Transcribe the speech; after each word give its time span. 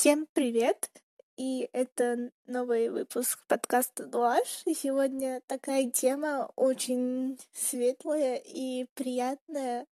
Всем 0.00 0.26
привет! 0.32 0.90
И 1.36 1.68
это 1.74 2.30
новый 2.46 2.88
выпуск 2.88 3.38
подкаста 3.46 4.06
«Дуаш». 4.06 4.62
И 4.64 4.72
сегодня 4.72 5.42
такая 5.46 5.90
тема 5.90 6.50
очень 6.56 7.38
светлая 7.52 8.36
и 8.36 8.86
приятная, 8.94 9.84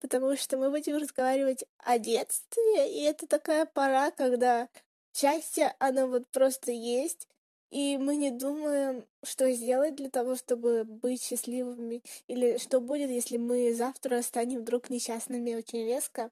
потому 0.00 0.36
что 0.36 0.58
мы 0.58 0.70
будем 0.70 0.98
разговаривать 0.98 1.64
о 1.78 1.98
детстве, 1.98 2.92
и 2.92 3.04
это 3.04 3.26
такая 3.26 3.64
пора, 3.64 4.10
когда 4.10 4.68
счастье, 5.14 5.74
оно 5.78 6.08
вот 6.08 6.28
просто 6.28 6.70
есть, 6.70 7.26
и 7.70 7.96
мы 7.96 8.16
не 8.16 8.32
думаем, 8.32 9.06
что 9.22 9.50
сделать 9.50 9.94
для 9.94 10.10
того, 10.10 10.36
чтобы 10.36 10.84
быть 10.84 11.22
счастливыми, 11.22 12.02
или 12.28 12.58
что 12.58 12.82
будет, 12.82 13.08
если 13.08 13.38
мы 13.38 13.72
завтра 13.72 14.20
станем 14.20 14.60
вдруг 14.60 14.90
несчастными 14.90 15.54
очень 15.54 15.86
резко 15.86 16.30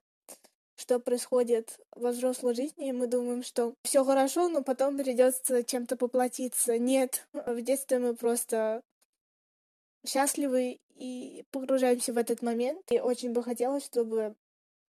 что 0.75 0.99
происходит 0.99 1.79
во 1.95 2.11
взрослой 2.11 2.55
жизни, 2.55 2.89
и 2.89 2.93
мы 2.93 3.07
думаем, 3.07 3.43
что 3.43 3.75
все 3.83 4.03
хорошо, 4.03 4.49
но 4.49 4.63
потом 4.63 4.97
придется 4.97 5.63
чем-то 5.63 5.95
поплатиться. 5.97 6.77
Нет, 6.77 7.27
в 7.33 7.61
детстве 7.61 7.99
мы 7.99 8.15
просто 8.15 8.81
счастливы 10.05 10.79
и 10.95 11.45
погружаемся 11.51 12.13
в 12.13 12.17
этот 12.17 12.41
момент. 12.41 12.91
И 12.91 12.99
очень 12.99 13.33
бы 13.33 13.43
хотелось, 13.43 13.85
чтобы 13.85 14.35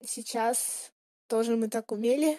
сейчас 0.04 0.92
тоже 1.28 1.56
мы 1.56 1.68
так 1.68 1.92
умели. 1.92 2.38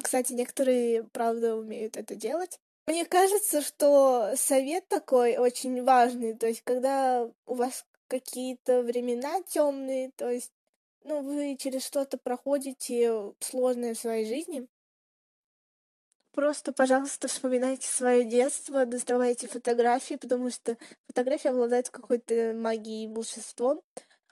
Кстати, 0.00 0.32
некоторые, 0.32 1.04
правда, 1.04 1.56
умеют 1.56 1.96
это 1.96 2.14
делать. 2.14 2.58
Мне 2.86 3.04
кажется, 3.04 3.62
что 3.62 4.32
совет 4.36 4.88
такой 4.88 5.36
очень 5.36 5.82
важный. 5.84 6.34
То 6.34 6.46
есть, 6.48 6.62
когда 6.62 7.28
у 7.46 7.54
вас 7.54 7.84
какие-то 8.08 8.82
времена 8.82 9.42
темные, 9.42 10.10
то 10.16 10.30
есть 10.30 10.52
ну, 11.04 11.22
вы 11.22 11.56
через 11.56 11.84
что-то 11.84 12.18
проходите 12.18 13.32
сложное 13.40 13.94
в 13.94 13.98
своей 13.98 14.26
жизни, 14.26 14.66
просто, 16.32 16.72
пожалуйста, 16.72 17.28
вспоминайте 17.28 17.86
свое 17.86 18.24
детство, 18.24 18.86
доставайте 18.86 19.48
фотографии, 19.48 20.14
потому 20.14 20.50
что 20.50 20.76
фотография 21.06 21.50
обладает 21.50 21.90
какой-то 21.90 22.54
магией 22.54 23.04
и 23.04 23.14
волшебством. 23.14 23.80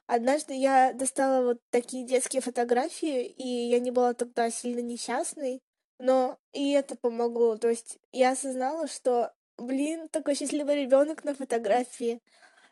Однажды 0.07 0.55
я 0.55 0.93
достала 0.93 1.45
вот 1.45 1.61
такие 1.71 2.05
детские 2.05 2.43
фотографии, 2.43 3.25
и 3.25 3.47
я 3.47 3.79
не 3.79 3.93
была 3.93 4.13
тогда 4.13 4.51
сильно 4.51 4.81
несчастной, 4.81 5.61
но 6.01 6.37
и 6.53 6.73
это 6.73 6.97
помогло. 6.97 7.57
То 7.57 7.69
есть 7.69 7.99
я 8.11 8.33
осознала, 8.33 8.89
что, 8.89 9.33
блин, 9.57 10.09
такой 10.09 10.35
счастливый 10.35 10.83
ребенок 10.83 11.23
на 11.23 11.35
фотографии. 11.35 12.21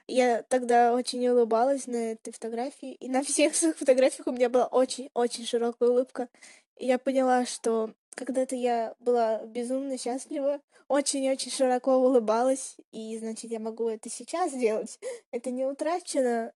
Я 0.08 0.42
тогда 0.42 0.94
очень 0.94 1.28
улыбалась 1.28 1.86
на 1.86 2.12
этой 2.12 2.32
фотографии, 2.32 2.94
и 2.94 3.08
на 3.08 3.22
всех 3.22 3.54
своих 3.54 3.76
фотографиях 3.76 4.26
у 4.26 4.32
меня 4.32 4.48
была 4.48 4.66
очень-очень 4.66 5.44
широкая 5.44 5.90
улыбка. 5.90 6.28
И 6.76 6.86
я 6.86 6.98
поняла, 6.98 7.44
что 7.44 7.92
когда-то 8.14 8.56
я 8.56 8.94
была 9.00 9.44
безумно 9.44 9.98
счастлива, 9.98 10.62
очень-очень 10.88 11.52
широко 11.52 11.96
улыбалась, 11.96 12.76
и, 12.90 13.18
значит, 13.18 13.50
я 13.50 13.60
могу 13.60 13.86
это 13.88 14.08
сейчас 14.08 14.52
делать. 14.52 14.98
Это 15.30 15.50
не 15.50 15.66
утрачено. 15.66 16.52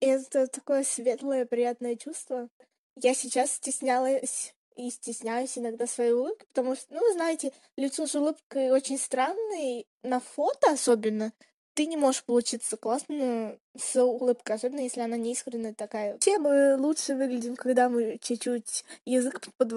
И 0.00 0.06
это 0.06 0.46
такое 0.48 0.84
светлое, 0.84 1.46
приятное 1.46 1.96
чувство. 1.96 2.48
Я 2.96 3.14
сейчас 3.14 3.52
стеснялась 3.52 4.54
и 4.76 4.90
стесняюсь 4.90 5.56
иногда 5.56 5.86
своей 5.86 6.12
улыбки, 6.12 6.44
потому 6.52 6.76
что, 6.76 6.94
ну, 6.94 7.12
знаете, 7.12 7.52
лицо 7.76 8.06
с 8.06 8.14
улыбкой 8.14 8.70
очень 8.70 8.98
странное, 8.98 9.84
на 10.02 10.20
фото 10.20 10.72
особенно, 10.72 11.32
ты 11.74 11.86
не 11.86 11.96
можешь 11.96 12.24
получиться 12.24 12.76
классно 12.76 13.58
с 13.76 14.02
улыбкой, 14.02 14.56
особенно 14.56 14.80
если 14.80 15.00
она 15.00 15.16
не 15.16 15.32
искренняя 15.32 15.74
такая. 15.74 16.18
Все 16.18 16.38
мы 16.38 16.76
лучше 16.76 17.14
выглядим, 17.14 17.56
когда 17.56 17.88
мы 17.88 18.18
чуть-чуть 18.22 18.84
язык 19.04 19.40
под 19.56 19.72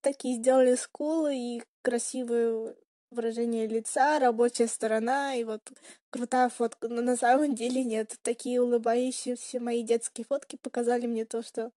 такие 0.00 0.36
сделали 0.36 0.74
скулы 0.74 1.36
и 1.36 1.62
красивое 1.82 2.74
выражение 3.10 3.66
лица, 3.66 4.18
рабочая 4.18 4.66
сторона, 4.66 5.34
и 5.36 5.44
вот 5.44 5.62
крутая 6.10 6.48
фотка. 6.48 6.88
Но 6.88 7.02
на 7.02 7.16
самом 7.16 7.54
деле 7.54 7.84
нет. 7.84 8.16
Такие 8.22 8.60
улыбающиеся 8.60 9.60
мои 9.60 9.82
детские 9.82 10.24
фотки 10.24 10.56
показали 10.56 11.06
мне 11.06 11.24
то, 11.24 11.42
что, 11.42 11.70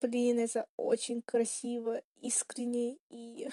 блин, 0.00 0.40
это 0.40 0.66
очень 0.76 1.22
красиво, 1.22 2.00
искренне 2.20 2.96
и 3.10 3.48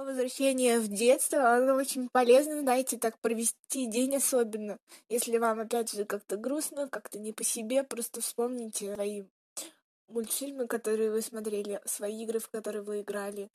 Такое 0.00 0.14
возвращение 0.14 0.80
в 0.80 0.88
детство, 0.88 1.56
оно 1.56 1.74
очень 1.74 2.08
полезно, 2.08 2.60
знаете, 2.60 2.96
так 2.96 3.18
провести 3.18 3.84
день 3.84 4.16
особенно. 4.16 4.78
Если 5.10 5.36
вам, 5.36 5.60
опять 5.60 5.92
же, 5.92 6.06
как-то 6.06 6.38
грустно, 6.38 6.88
как-то 6.88 7.18
не 7.18 7.34
по 7.34 7.44
себе, 7.44 7.84
просто 7.84 8.22
вспомните 8.22 8.94
свои 8.94 9.24
мультфильмы, 10.08 10.68
которые 10.68 11.10
вы 11.10 11.20
смотрели, 11.20 11.82
свои 11.84 12.22
игры, 12.22 12.38
в 12.38 12.48
которые 12.48 12.80
вы 12.80 13.02
играли, 13.02 13.50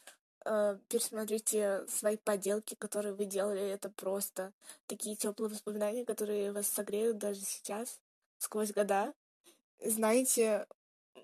э, 0.46 0.78
пересмотрите 0.88 1.84
свои 1.88 2.18
поделки, 2.18 2.76
которые 2.76 3.16
вы 3.16 3.26
делали. 3.26 3.68
Это 3.68 3.90
просто 3.90 4.54
такие 4.86 5.16
теплые 5.16 5.50
воспоминания, 5.50 6.06
которые 6.06 6.52
вас 6.52 6.68
согреют 6.68 7.18
даже 7.18 7.42
сейчас, 7.42 8.00
сквозь 8.38 8.72
года. 8.72 9.16
Знаете, 9.84 10.68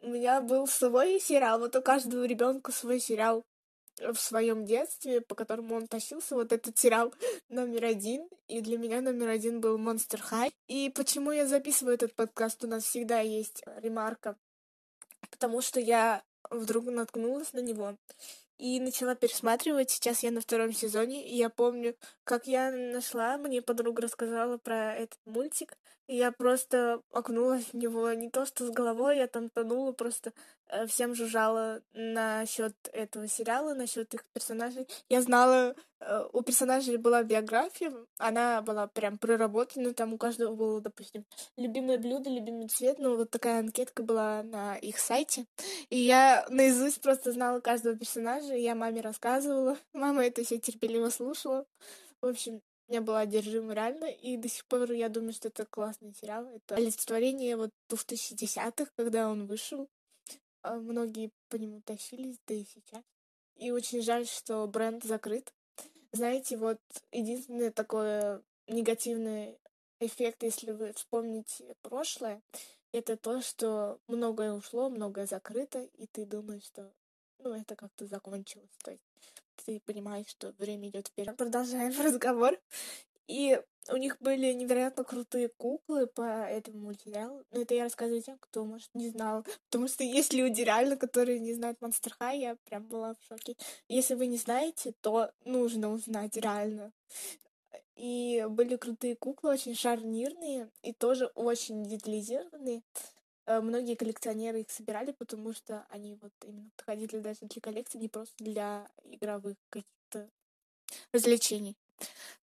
у 0.01 0.07
меня 0.07 0.41
был 0.41 0.65
свой 0.65 1.19
сериал, 1.19 1.59
вот 1.59 1.75
у 1.75 1.81
каждого 1.83 2.23
ребенка 2.23 2.71
свой 2.71 2.99
сериал 2.99 3.45
в 4.13 4.19
своем 4.19 4.65
детстве, 4.65 5.21
по 5.21 5.35
которому 5.35 5.75
он 5.75 5.87
тащился, 5.87 6.35
вот 6.35 6.51
этот 6.51 6.77
сериал 6.77 7.13
номер 7.49 7.85
один. 7.85 8.27
И 8.47 8.61
для 8.61 8.77
меня 8.77 9.01
номер 9.01 9.29
один 9.29 9.61
был 9.61 9.77
Monster 9.77 10.21
High. 10.31 10.51
И 10.67 10.91
почему 10.93 11.31
я 11.31 11.47
записываю 11.47 11.95
этот 11.95 12.13
подкаст? 12.15 12.63
У 12.63 12.67
нас 12.67 12.83
всегда 12.83 13.19
есть 13.19 13.63
ремарка. 13.77 14.35
Потому 15.29 15.61
что 15.61 15.79
я 15.79 16.23
вдруг 16.49 16.85
наткнулась 16.85 17.53
на 17.53 17.59
него 17.59 17.95
и 18.57 18.79
начала 18.79 19.15
пересматривать. 19.15 19.89
Сейчас 19.89 20.21
я 20.23 20.31
на 20.31 20.41
втором 20.41 20.71
сезоне, 20.71 21.27
и 21.27 21.35
я 21.35 21.49
помню, 21.49 21.95
как 22.23 22.47
я 22.47 22.71
нашла, 22.71 23.37
мне 23.37 23.61
подруга 23.61 24.03
рассказала 24.03 24.57
про 24.57 24.95
этот 24.95 25.19
мультик, 25.25 25.77
я 26.13 26.33
просто 26.33 27.01
окунулась 27.11 27.67
в 27.71 27.73
него 27.73 28.11
не 28.11 28.29
то 28.29 28.45
что 28.45 28.67
с 28.67 28.69
головой, 28.69 29.17
я 29.17 29.27
там 29.27 29.49
тонула, 29.49 29.93
просто 29.93 30.33
э, 30.67 30.85
всем 30.85 31.15
жужжала 31.15 31.81
насчет 31.93 32.75
этого 32.91 33.29
сериала, 33.29 33.73
насчет 33.73 34.13
их 34.13 34.25
персонажей. 34.33 34.87
Я 35.07 35.21
знала, 35.21 35.73
э, 36.01 36.23
у 36.33 36.41
персонажей 36.41 36.97
была 36.97 37.23
биография, 37.23 37.93
она 38.17 38.61
была 38.61 38.87
прям 38.87 39.17
проработана, 39.17 39.93
там 39.93 40.13
у 40.13 40.17
каждого 40.17 40.53
было, 40.53 40.81
допустим, 40.81 41.25
любимое 41.55 41.97
блюдо, 41.97 42.29
любимый 42.29 42.67
цвет, 42.67 42.99
ну 42.99 43.15
вот 43.15 43.31
такая 43.31 43.59
анкетка 43.59 44.03
была 44.03 44.43
на 44.43 44.75
их 44.75 44.99
сайте, 44.99 45.45
и 45.89 45.97
я 45.97 46.45
наизусть 46.49 47.01
просто 47.01 47.31
знала 47.31 47.61
каждого 47.61 47.95
персонажа, 47.95 48.53
я 48.53 48.75
маме 48.75 48.99
рассказывала, 48.99 49.77
мама 49.93 50.25
это 50.25 50.43
все 50.43 50.59
терпеливо 50.59 51.09
слушала. 51.09 51.65
В 52.21 52.27
общем, 52.27 52.61
меня 52.91 53.01
была 53.01 53.21
одержима 53.21 53.73
реально, 53.73 54.05
и 54.05 54.37
до 54.37 54.49
сих 54.49 54.65
пор 54.65 54.91
я 54.91 55.09
думаю, 55.09 55.33
что 55.33 55.47
это 55.47 55.65
классный 55.65 56.13
сериал. 56.13 56.45
Это 56.47 56.75
олицетворение 56.75 57.55
вот 57.55 57.71
2010-х, 57.89 58.91
когда 58.95 59.29
он 59.29 59.47
вышел. 59.47 59.89
А, 60.61 60.75
многие 60.75 61.31
по 61.49 61.55
нему 61.55 61.81
тащились, 61.81 62.37
да 62.47 62.53
и 62.53 62.65
сейчас. 62.65 63.03
И 63.55 63.71
очень 63.71 64.01
жаль, 64.01 64.27
что 64.27 64.67
бренд 64.67 65.03
закрыт. 65.03 65.53
Знаете, 66.11 66.57
вот 66.57 66.79
единственное 67.11 67.71
такое 67.71 68.43
негативный 68.67 69.57
эффект, 69.99 70.43
если 70.43 70.71
вы 70.71 70.93
вспомните 70.93 71.75
прошлое, 71.81 72.41
это 72.91 73.15
то, 73.15 73.41
что 73.41 73.99
многое 74.07 74.53
ушло, 74.53 74.89
многое 74.89 75.25
закрыто, 75.25 75.83
и 75.83 76.07
ты 76.07 76.25
думаешь, 76.25 76.63
что 76.63 76.91
ну, 77.39 77.53
это 77.53 77.75
как-то 77.75 78.05
закончилось. 78.05 78.75
То 78.83 78.91
есть 78.91 79.03
ты 79.65 79.81
понимаешь, 79.85 80.27
что 80.27 80.53
время 80.57 80.89
идет 80.89 81.07
вперед. 81.07 81.35
Продолжаем 81.37 81.93
разговор. 82.01 82.57
И 83.27 83.61
у 83.89 83.95
них 83.95 84.17
были 84.19 84.51
невероятно 84.51 85.03
крутые 85.03 85.49
куклы 85.57 86.07
по 86.07 86.21
этому 86.21 86.79
мультсериалу. 86.79 87.43
Но 87.51 87.61
это 87.61 87.73
я 87.73 87.83
рассказываю 87.83 88.21
тем, 88.21 88.37
кто, 88.39 88.65
может, 88.65 88.89
не 88.93 89.09
знал. 89.09 89.45
Потому 89.69 89.87
что 89.87 90.03
есть 90.03 90.33
люди 90.33 90.61
реально, 90.61 90.97
которые 90.97 91.39
не 91.39 91.53
знают 91.53 91.79
Monster 91.79 92.11
High, 92.19 92.37
я 92.37 92.57
прям 92.65 92.87
была 92.87 93.13
в 93.13 93.23
шоке. 93.27 93.55
Если 93.87 94.15
вы 94.15 94.27
не 94.27 94.37
знаете, 94.37 94.93
то 95.01 95.31
нужно 95.45 95.91
узнать 95.91 96.35
реально. 96.35 96.91
И 97.95 98.45
были 98.49 98.75
крутые 98.75 99.15
куклы, 99.15 99.51
очень 99.51 99.75
шарнирные 99.75 100.69
и 100.81 100.91
тоже 100.91 101.27
очень 101.35 101.83
детализированные. 101.83 102.81
Э, 103.45 103.59
многие 103.59 103.95
коллекционеры 103.95 104.61
их 104.61 104.69
собирали, 104.69 105.11
потому 105.11 105.53
что 105.53 105.85
они 105.89 106.15
вот 106.21 106.33
именно 106.45 106.69
подходили 106.75 107.19
даже 107.19 107.39
для 107.41 107.61
коллекции, 107.61 107.97
не 107.97 108.07
просто 108.07 108.43
для 108.43 108.89
игровых 109.03 109.55
каких-то 109.69 110.29
развлечений. 111.11 111.75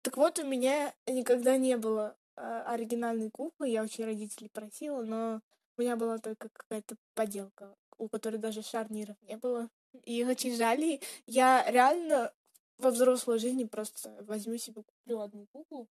Так 0.01 0.17
вот, 0.17 0.39
у 0.39 0.45
меня 0.45 0.93
никогда 1.07 1.57
не 1.57 1.77
было 1.77 2.15
э, 2.35 2.63
оригинальной 2.67 3.29
куклы, 3.29 3.69
я 3.69 3.83
очень 3.83 4.05
родителей 4.05 4.49
просила, 4.49 5.03
но 5.03 5.41
у 5.77 5.81
меня 5.81 5.95
была 5.95 6.17
только 6.17 6.49
какая-то 6.49 6.95
поделка, 7.13 7.75
у 7.97 8.07
которой 8.07 8.37
даже 8.37 8.61
шарниров 8.61 9.17
не 9.21 9.37
было. 9.37 9.69
И 10.03 10.23
очень 10.23 10.55
жаль, 10.55 10.99
я 11.25 11.69
реально 11.69 12.33
во 12.77 12.91
взрослой 12.91 13.39
жизни 13.39 13.63
просто 13.63 14.15
возьму 14.21 14.57
себе, 14.57 14.83
куплю 14.83 15.21
одну 15.21 15.45
куклу, 15.47 15.87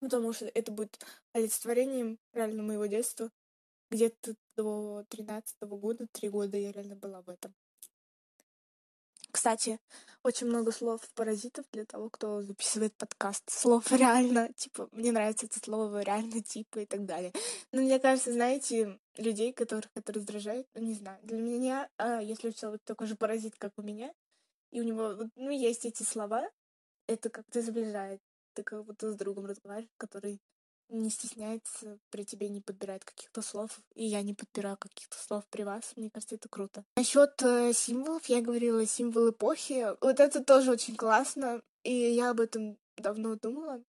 потому 0.00 0.32
что 0.32 0.46
это 0.46 0.70
будет 0.70 1.04
олицетворением 1.32 2.18
реально 2.32 2.62
моего 2.62 2.86
детства 2.86 3.30
где-то 3.90 4.34
до 4.56 5.04
тринадцатого 5.08 5.76
года, 5.76 6.06
три 6.12 6.28
года 6.28 6.56
я 6.56 6.72
реально 6.72 6.96
была 6.96 7.22
в 7.22 7.28
этом. 7.28 7.54
Кстати, 9.30 9.78
очень 10.22 10.46
много 10.46 10.72
слов 10.72 11.02
паразитов 11.14 11.66
для 11.70 11.84
того, 11.84 12.08
кто 12.08 12.42
записывает 12.42 12.94
подкаст. 12.96 13.44
Слов 13.50 13.92
реально, 13.92 14.52
типа, 14.54 14.88
мне 14.92 15.12
нравится 15.12 15.46
это 15.46 15.58
слово 15.60 16.00
реально, 16.02 16.42
типа 16.42 16.80
и 16.80 16.86
так 16.86 17.04
далее. 17.04 17.32
Но 17.72 17.82
мне 17.82 17.98
кажется, 17.98 18.32
знаете, 18.32 18.98
людей, 19.16 19.52
которых 19.52 19.90
это 19.94 20.12
раздражает, 20.14 20.66
ну, 20.74 20.82
не 20.82 20.94
знаю. 20.94 21.20
Для 21.24 21.38
меня, 21.38 21.88
а, 21.98 22.22
если 22.22 22.48
у 22.48 22.52
человека 22.52 22.84
такой 22.86 23.06
же 23.06 23.16
паразит, 23.16 23.54
как 23.58 23.72
у 23.76 23.82
меня, 23.82 24.12
и 24.70 24.80
у 24.80 24.84
него, 24.84 25.30
ну, 25.36 25.50
есть 25.50 25.84
эти 25.84 26.02
слова, 26.02 26.48
это 27.06 27.30
как-то 27.30 27.60
сближает. 27.62 28.20
Ты 28.54 28.62
как 28.62 28.84
будто 28.84 29.12
с 29.12 29.16
другом 29.16 29.46
разговариваешь, 29.46 29.90
который 29.98 30.40
не 30.88 31.10
стесняется 31.10 31.98
при 32.10 32.24
тебе 32.24 32.48
не 32.48 32.60
подбирает 32.60 33.04
каких-то 33.04 33.42
слов, 33.42 33.80
и 33.94 34.04
я 34.04 34.22
не 34.22 34.34
подбираю 34.34 34.76
каких-то 34.76 35.16
слов 35.18 35.44
при 35.50 35.62
вас. 35.62 35.92
Мне 35.96 36.10
кажется, 36.10 36.36
это 36.36 36.48
круто. 36.48 36.84
Насчет 36.96 37.42
э, 37.42 37.72
символов, 37.72 38.26
я 38.26 38.40
говорила 38.40 38.84
символ 38.86 39.30
эпохи. 39.30 39.88
Вот 40.00 40.20
это 40.20 40.42
тоже 40.42 40.72
очень 40.72 40.96
классно, 40.96 41.60
и 41.84 41.92
я 41.92 42.30
об 42.30 42.40
этом 42.40 42.78
давно 42.96 43.36
думала. 43.36 43.82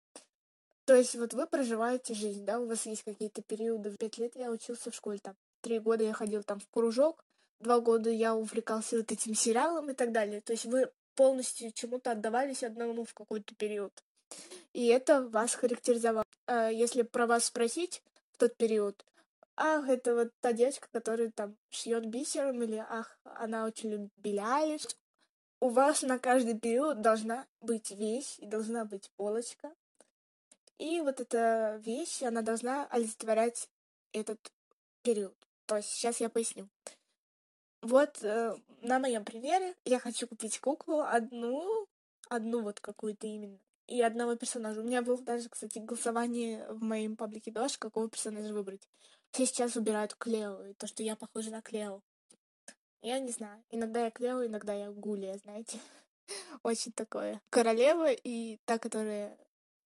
То 0.86 0.96
есть 0.96 1.16
вот 1.16 1.34
вы 1.34 1.46
проживаете 1.46 2.14
жизнь, 2.14 2.46
да, 2.46 2.60
у 2.60 2.66
вас 2.66 2.86
есть 2.86 3.04
какие-то 3.04 3.42
периоды. 3.42 3.92
В 3.92 3.98
пять 3.98 4.18
лет 4.18 4.36
я 4.36 4.50
учился 4.50 4.92
в 4.92 4.96
школе, 4.96 5.20
там, 5.20 5.36
три 5.62 5.80
года 5.80 6.04
я 6.04 6.14
ходил 6.14 6.44
там 6.44 6.60
в 6.60 6.68
кружок, 6.70 7.24
два 7.60 7.80
года 7.80 8.10
я 8.10 8.36
увлекался 8.36 8.98
вот 8.98 9.12
этим 9.12 9.36
сериалом 9.36 9.92
и 9.92 9.94
так 9.94 10.12
далее. 10.12 10.42
То 10.42 10.54
есть 10.54 10.66
вы 10.66 10.92
полностью 11.16 11.72
чему-то 11.72 12.12
отдавались 12.12 12.64
одному 12.64 13.04
в 13.06 13.14
какой-то 13.14 13.54
период 13.56 13.94
и 14.74 14.88
это 14.88 15.28
вас 15.28 15.56
характеризовало. 15.56 16.26
А 16.48 16.70
если 16.70 17.02
про 17.02 17.28
вас 17.28 17.46
спросить 17.46 18.04
в 18.32 18.38
тот 18.38 18.56
период, 18.58 19.06
ах, 19.56 19.90
это 19.90 20.16
вот 20.16 20.32
та 20.40 20.54
девочка, 20.54 20.88
которая 20.92 21.32
там 21.32 21.58
шьет 21.70 22.06
бисером, 22.06 22.64
или 22.64 22.78
ах, 22.78 23.20
она 23.24 23.66
очень 23.66 23.90
любит 23.90 24.12
Билли 24.18 24.80
У 25.60 25.70
вас 25.70 26.02
на 26.04 26.18
каждый 26.20 26.58
период 26.58 27.02
должна 27.02 27.46
быть 27.62 27.92
вещь 27.92 28.38
и 28.40 28.46
должна 28.46 28.86
быть 28.86 29.12
полочка. 29.18 29.74
И 30.78 31.02
вот 31.02 31.20
эта 31.20 31.82
вещь, 31.84 32.24
она 32.24 32.42
должна 32.42 32.86
олицетворять 32.88 33.70
этот 34.14 34.40
период. 35.04 35.36
То 35.66 35.78
есть 35.78 35.90
сейчас 35.90 36.22
я 36.22 36.30
поясню. 36.30 36.70
Вот 37.82 38.24
э, 38.24 38.56
на 38.82 39.00
моем 39.00 39.26
примере 39.26 39.76
я 39.86 40.00
хочу 40.00 40.28
купить 40.28 40.60
куклу 40.60 41.02
одну, 41.02 41.88
одну 42.30 42.62
вот 42.62 42.80
какую-то 42.80 43.28
именно 43.28 43.60
и 43.90 44.02
одного 44.02 44.36
персонажа. 44.36 44.82
У 44.82 44.84
меня 44.84 45.02
было 45.02 45.22
даже, 45.22 45.50
кстати, 45.50 45.80
голосование 45.80 46.66
в 46.70 46.84
моем 46.84 47.16
паблике 47.16 47.52
Дош, 47.52 47.78
какого 47.78 48.08
персонажа 48.08 48.54
выбрать. 48.54 48.88
Все 49.32 49.46
сейчас 49.46 49.76
выбирают 49.76 50.16
Клео, 50.16 50.68
и 50.68 50.74
то, 50.74 50.88
что 50.88 51.04
я 51.04 51.16
похожа 51.16 51.50
на 51.50 51.62
Клео. 51.62 52.02
Я 53.02 53.20
не 53.20 53.32
знаю. 53.32 53.64
Иногда 53.72 54.06
я 54.06 54.12
Клео, 54.12 54.46
иногда 54.46 54.74
я 54.74 54.92
Гулия, 54.92 55.38
знаете. 55.38 55.80
Очень 56.64 56.92
такое. 56.92 57.42
Королева 57.50 58.12
и 58.12 58.60
та, 58.66 58.78
которая 58.78 59.38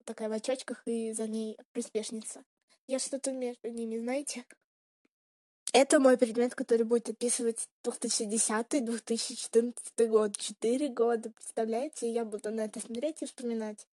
такая 0.03 0.29
в 0.29 0.33
очочках, 0.33 0.81
и 0.85 1.13
за 1.13 1.27
ней 1.27 1.57
приспешница. 1.71 2.43
Я 2.87 2.99
что-то 2.99 3.31
между 3.31 3.69
ними, 3.69 3.99
знаете. 3.99 4.45
Это 5.71 5.99
мой 5.99 6.17
предмет, 6.17 6.55
который 6.55 6.83
будет 6.83 7.09
описывать 7.09 7.69
2010-2014 7.85 10.07
год. 10.07 10.37
Четыре 10.37 10.89
года, 10.89 11.31
представляете? 11.31 12.11
Я 12.11 12.25
буду 12.25 12.51
на 12.51 12.65
это 12.65 12.79
смотреть 12.79 13.21
и 13.21 13.25
вспоминать. 13.25 13.87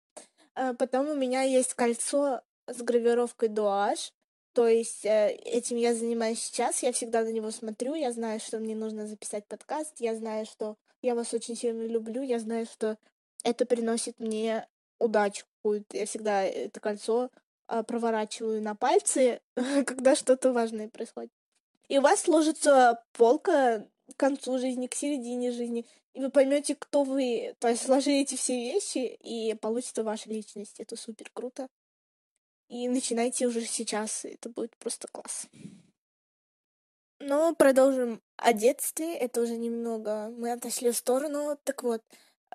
А 0.55 0.75
потом 0.75 1.09
у 1.09 1.15
меня 1.15 1.43
есть 1.43 1.75
кольцо 1.75 2.43
с 2.67 2.83
гравировкой 2.83 3.49
Дуаш. 3.49 4.13
То 4.53 4.67
есть 4.67 5.05
э, 5.05 5.31
этим 5.45 5.77
я 5.77 5.95
занимаюсь 5.95 6.41
сейчас, 6.41 6.83
я 6.83 6.93
всегда 6.93 7.23
на 7.23 7.31
него 7.31 7.51
смотрю, 7.53 7.95
я 7.95 8.11
знаю, 8.11 8.41
что 8.41 8.59
мне 8.59 8.75
нужно 8.75 9.07
записать 9.07 9.47
подкаст, 9.47 10.01
я 10.01 10.17
знаю, 10.17 10.45
что 10.45 10.77
я 11.03 11.15
вас 11.15 11.33
очень 11.33 11.57
сильно 11.57 11.87
люблю, 11.87 12.21
я 12.23 12.41
знаю, 12.41 12.67
что 12.67 12.99
это 13.45 13.65
приносит 13.65 14.19
мне 14.19 14.67
удачу 14.99 15.47
какую-то. 15.57 15.97
Я 15.97 16.07
всегда 16.07 16.43
это 16.43 16.81
кольцо 16.81 17.31
а, 17.69 17.85
проворачиваю 17.85 18.61
на 18.61 18.75
пальцы, 18.75 19.41
когда 19.87 20.17
что-то 20.17 20.53
важное 20.53 20.89
происходит. 20.89 21.31
И 21.89 21.99
у 21.99 22.03
вас 22.03 22.23
сложится 22.23 23.03
полка 23.13 23.87
концу 24.21 24.59
жизни, 24.59 24.87
к 24.87 24.95
середине 24.95 25.51
жизни, 25.51 25.87
и 26.13 26.21
вы 26.21 26.31
поймете, 26.31 26.75
кто 26.75 27.05
вы. 27.05 27.55
То 27.59 27.69
есть 27.69 27.83
сложите 27.85 28.37
все 28.37 28.55
вещи, 28.55 28.99
и 28.99 29.55
получится 29.55 30.05
ваша 30.05 30.29
личность. 30.29 30.79
Это 30.79 30.97
супер 30.97 31.31
круто. 31.33 31.69
И 32.69 32.89
начинайте 32.89 33.47
уже 33.47 33.63
сейчас. 33.63 34.25
Это 34.25 34.49
будет 34.49 34.77
просто 34.77 35.09
класс. 35.09 35.49
Но 37.19 37.55
продолжим 37.55 38.23
о 38.37 38.53
детстве. 38.53 39.17
Это 39.17 39.41
уже 39.41 39.57
немного 39.57 40.31
мы 40.37 40.53
отошли 40.53 40.91
в 40.91 40.97
сторону. 40.97 41.59
Так 41.65 41.83
вот, 41.83 42.03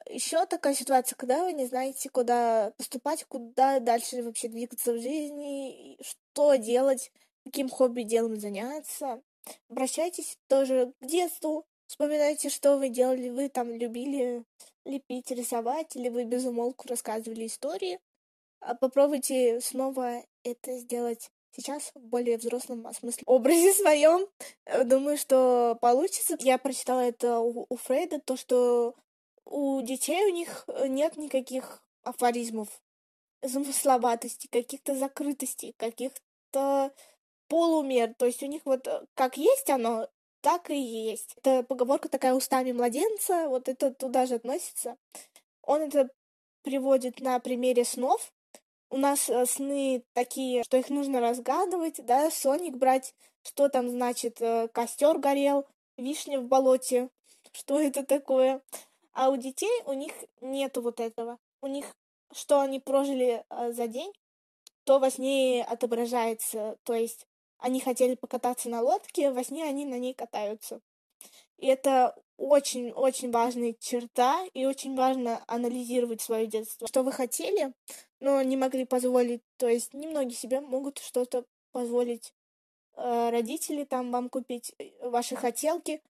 еще 0.10 0.46
такая 0.46 0.74
ситуация, 0.74 1.16
когда 1.16 1.44
вы 1.44 1.54
не 1.54 1.66
знаете, 1.66 2.10
куда 2.10 2.72
поступать, 2.78 3.26
куда 3.26 3.80
дальше 3.80 4.22
вообще 4.24 4.48
двигаться 4.50 4.94
в 4.94 5.02
жизни, 5.02 5.98
что 6.02 6.56
делать, 6.56 7.12
каким 7.44 7.70
хобби 7.70 8.04
делом 8.04 8.40
заняться. 8.40 9.22
Обращайтесь 9.70 10.38
тоже 10.48 10.94
к 11.00 11.06
детству, 11.06 11.66
Вспоминайте, 11.88 12.50
что 12.50 12.78
вы 12.78 12.90
делали. 12.90 13.30
Вы 13.30 13.50
там 13.50 13.74
любили 13.74 14.44
лепить, 14.86 15.32
рисовать, 15.32 15.96
или 15.96 16.10
вы 16.10 16.24
без 16.24 16.46
умолку 16.46 16.88
рассказывали 16.88 17.46
истории. 17.46 18.00
А 18.60 18.76
попробуйте 18.76 19.62
снова 19.62 20.24
это 20.44 20.78
сделать 20.78 21.30
сейчас 21.56 21.92
в 21.94 22.00
более 22.00 22.38
взрослом 22.38 22.92
смысле 22.94 23.24
образе 23.28 23.74
своем. 23.82 24.28
Э, 24.66 24.84
думаю, 24.84 25.18
что 25.18 25.78
получится. 25.80 26.38
Я 26.40 26.58
прочитала 26.58 27.02
это 27.02 27.40
у, 27.40 27.68
у 27.70 27.76
Фрейда, 27.76 28.20
то, 28.20 28.36
что 28.36 28.96
у 29.46 29.82
детей 29.82 30.26
у 30.26 30.34
них 30.34 30.68
нет 30.88 31.18
никаких 31.18 31.84
афоризмов, 32.02 32.68
замысловатости, 33.44 34.48
каких-то 34.48 34.96
закрытостей, 34.96 35.76
каких-то 35.78 36.92
полумер. 37.48 38.14
То 38.16 38.26
есть 38.26 38.44
у 38.44 38.48
них 38.48 38.62
вот 38.66 38.88
э, 38.88 39.06
как 39.14 39.38
есть 39.38 39.70
оно, 39.70 40.08
так 40.42 40.70
и 40.70 40.78
есть. 40.78 41.36
Это 41.38 41.64
поговорка 41.64 42.10
такая 42.10 42.34
устами 42.34 42.72
младенца, 42.72 43.48
вот 43.48 43.70
это 43.70 43.92
туда 43.94 44.26
же 44.26 44.36
относится. 44.36 44.98
Он 45.62 45.82
это 45.82 46.10
приводит 46.62 47.20
на 47.20 47.40
примере 47.40 47.86
снов. 47.86 48.32
У 48.90 48.98
нас 48.98 49.30
э, 49.30 49.46
сны 49.46 50.04
такие, 50.14 50.64
что 50.64 50.78
их 50.78 50.90
нужно 50.90 51.20
разгадывать, 51.20 52.06
да, 52.06 52.30
соник 52.30 52.78
брать, 52.78 53.14
что 53.44 53.70
там 53.70 53.90
значит, 53.90 54.42
э, 54.42 54.68
костер 54.70 55.18
горел, 55.18 55.66
вишня 55.98 56.40
в 56.40 56.46
болоте, 56.46 57.10
что 57.52 57.80
это 57.80 58.06
такое. 58.06 58.62
А 59.14 59.30
у 59.30 59.38
детей 59.38 59.82
у 59.86 59.94
них 59.94 60.12
нету 60.42 60.82
вот 60.82 61.00
этого. 61.00 61.40
У 61.62 61.68
них, 61.68 61.96
что 62.34 62.60
они 62.60 62.80
прожили 62.80 63.46
за 63.50 63.88
день, 63.88 64.12
то 64.86 65.00
во 65.00 65.10
сне 65.10 65.64
отображается. 65.64 66.78
То 66.84 66.94
есть 66.94 67.26
они 67.58 67.80
хотели 67.80 68.16
покататься 68.16 68.70
на 68.70 68.82
лодке, 68.82 69.32
во 69.32 69.44
сне 69.44 69.64
они 69.64 69.86
на 69.86 69.98
ней 69.98 70.14
катаются. 70.14 70.82
И 71.58 71.68
это 71.68 72.16
очень-очень 72.38 73.32
важная 73.32 73.76
черта, 73.80 74.46
и 74.54 74.66
очень 74.66 74.96
важно 74.96 75.44
анализировать 75.48 76.22
свое 76.22 76.48
детство. 76.48 76.88
Что 76.88 77.04
вы 77.04 77.12
хотели, 77.12 77.74
но 78.20 78.42
не 78.42 78.58
могли 78.58 78.86
позволить, 78.86 79.42
то 79.58 79.68
есть 79.68 79.94
немногие 79.94 80.36
себе 80.36 80.60
могут 80.60 80.98
что-то 80.98 81.46
позволить 81.72 82.34
э, 82.96 83.30
родители 83.30 83.86
там 83.86 84.12
вам 84.12 84.30
купить 84.30 84.74
э, 84.78 85.08
ваши 85.08 85.36
хотелки. 85.36 86.02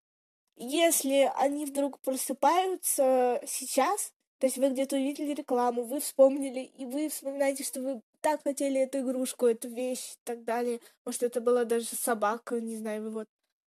Если 0.58 1.32
они 1.36 1.66
вдруг 1.66 2.00
просыпаются 2.00 3.42
сейчас, 3.46 4.14
то 4.40 4.48
есть 4.48 4.58
вы 4.58 4.70
где-то 4.70 4.96
увидели 4.96 5.34
рекламу, 5.34 5.84
вы 5.84 6.00
вспомнили, 6.00 6.62
и 6.62 6.86
вы 6.86 7.10
вспоминаете, 7.10 7.64
что 7.64 7.82
вы 7.82 8.02
так 8.26 8.42
хотели 8.42 8.82
эту 8.82 9.02
игрушку, 9.02 9.46
эту 9.46 9.70
вещь 9.70 10.14
и 10.14 10.18
так 10.24 10.44
далее. 10.44 10.82
Может, 11.06 11.22
это 11.22 11.42
была 11.42 11.64
даже 11.64 11.86
собака, 11.86 12.60
не 12.60 12.76
знаю, 12.76 13.04
вы 13.04 13.12
вот 13.12 13.28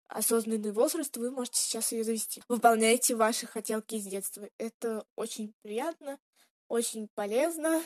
осознанный 0.07 0.71
возраст, 0.71 1.17
вы 1.17 1.33
можете 1.33 1.59
сейчас 1.59 1.91
ее 1.91 2.05
завести. 2.05 2.41
Выполняйте 2.47 3.17
ваши 3.17 3.49
хотелки 3.49 3.97
из 3.97 4.07
детства. 4.07 4.49
Это 4.59 5.05
очень 5.17 5.53
приятно, 5.63 6.21
очень 6.69 7.09
полезно 7.17 7.83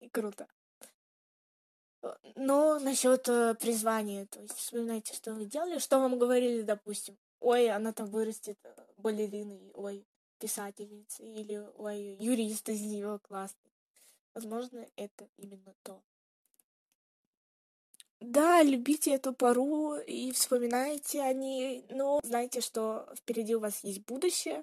и 0.00 0.08
круто. 0.08 0.48
Но 2.34 2.80
насчет 2.80 3.28
э, 3.28 3.54
призвания, 3.54 4.26
то 4.26 4.40
есть 4.40 4.56
вспоминайте, 4.56 5.14
что 5.14 5.34
вы 5.34 5.44
делали, 5.44 5.78
что 5.78 6.00
вам 6.00 6.18
говорили, 6.18 6.62
допустим, 6.62 7.16
ой, 7.38 7.70
она 7.70 7.92
там 7.92 8.06
вырастет 8.08 8.58
э, 8.64 8.74
балериной, 8.96 9.70
ой, 9.74 10.04
писательница, 10.40 11.22
или 11.22 11.64
ой, 11.76 12.16
юрист 12.18 12.68
из 12.70 12.80
нее 12.80 13.20
классный. 13.22 13.67
Возможно, 14.38 14.86
это 14.94 15.28
именно 15.36 15.74
то. 15.82 16.00
Да, 18.20 18.62
любите 18.62 19.10
эту 19.10 19.32
пару 19.32 19.96
и 19.96 20.30
вспоминайте 20.30 21.22
о 21.22 21.32
ней, 21.32 21.84
но 21.90 22.20
знайте, 22.22 22.60
что 22.60 23.12
впереди 23.16 23.56
у 23.56 23.58
вас 23.58 23.82
есть 23.82 24.04
будущее, 24.06 24.62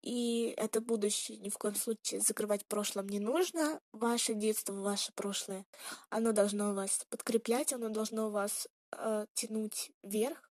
и 0.00 0.54
это 0.56 0.80
будущее 0.80 1.38
ни 1.38 1.48
в 1.48 1.58
коем 1.58 1.74
случае 1.74 2.20
закрывать 2.20 2.66
прошлым 2.66 3.08
не 3.08 3.18
нужно. 3.18 3.80
Ваше 3.90 4.34
детство, 4.34 4.74
ваше 4.74 5.12
прошлое, 5.14 5.66
оно 6.08 6.30
должно 6.30 6.72
вас 6.72 7.04
подкреплять, 7.10 7.72
оно 7.72 7.88
должно 7.88 8.30
вас 8.30 8.68
э, 8.92 9.26
тянуть 9.34 9.90
вверх, 10.04 10.52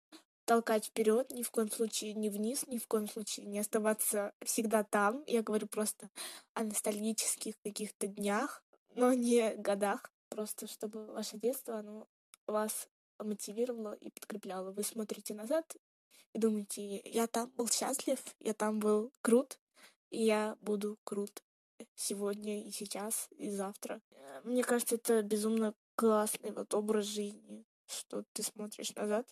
толкать 0.51 0.87
вперед, 0.87 1.31
ни 1.31 1.43
в 1.43 1.49
коем 1.49 1.71
случае 1.71 2.13
не 2.13 2.29
вниз, 2.29 2.67
ни 2.67 2.77
в 2.77 2.85
коем 2.85 3.07
случае 3.07 3.45
не 3.45 3.59
оставаться 3.59 4.33
всегда 4.43 4.83
там. 4.83 5.23
Я 5.25 5.43
говорю 5.43 5.65
просто 5.65 6.09
о 6.55 6.65
ностальгических 6.65 7.53
каких-то 7.63 8.07
днях, 8.07 8.61
но 8.95 9.13
не 9.13 9.55
годах. 9.55 10.11
Просто 10.27 10.67
чтобы 10.67 11.05
ваше 11.13 11.37
детство, 11.37 11.77
оно 11.77 12.05
вас 12.47 12.89
мотивировало 13.17 13.93
и 13.93 14.09
подкрепляло. 14.09 14.73
Вы 14.73 14.83
смотрите 14.83 15.33
назад 15.33 15.77
и 16.33 16.39
думаете, 16.39 16.99
я 17.05 17.27
там 17.27 17.49
был 17.55 17.69
счастлив, 17.69 18.19
я 18.41 18.53
там 18.53 18.79
был 18.79 19.13
крут, 19.21 19.57
и 20.09 20.21
я 20.21 20.57
буду 20.59 20.99
крут 21.05 21.41
сегодня 21.95 22.61
и 22.61 22.71
сейчас, 22.71 23.29
и 23.37 23.49
завтра. 23.49 24.01
Мне 24.43 24.65
кажется, 24.65 24.95
это 24.95 25.21
безумно 25.21 25.73
классный 25.95 26.51
вот 26.51 26.73
образ 26.73 27.05
жизни, 27.05 27.63
что 27.87 28.25
ты 28.33 28.43
смотришь 28.43 28.93
назад 28.95 29.25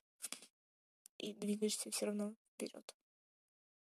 и 1.20 1.34
двигаешься 1.34 1.92
все 1.92 2.08
равно 2.08 2.34
вперед. 2.56 2.96